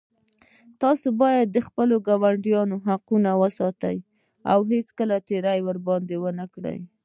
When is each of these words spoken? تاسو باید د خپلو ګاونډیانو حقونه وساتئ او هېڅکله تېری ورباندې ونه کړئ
تاسو 0.81 1.07
باید 1.21 1.47
د 1.51 1.57
خپلو 1.67 1.95
ګاونډیانو 2.07 2.75
حقونه 2.87 3.31
وساتئ 3.41 3.97
او 4.51 4.59
هېڅکله 4.71 5.15
تېری 5.29 5.59
ورباندې 5.67 6.15
ونه 6.23 6.45
کړئ 6.53 6.79